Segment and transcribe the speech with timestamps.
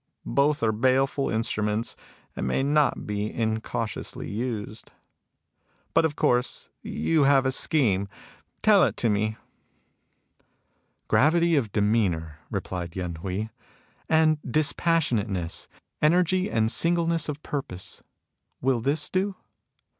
[0.25, 1.95] Both are baleful instruments,
[2.35, 4.89] and may not be incautiously used....
[5.93, 8.09] But of course you have a scheme.
[8.63, 9.37] Tell it to me.""
[11.07, 13.49] Gravity of demeanour," replied Yen Hui,
[13.81, 15.67] *' and dispassionateness;
[16.01, 18.01] energy and singleness of purpose,—
[18.63, 19.35] ^will this do